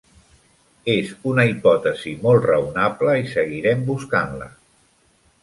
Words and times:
És 0.93 1.11
una 1.31 1.45
hipòtesi 1.49 2.13
molt 2.23 2.47
raonable 2.53 3.15
i 3.25 3.29
seguirem 3.35 3.85
buscant-la. 3.93 4.51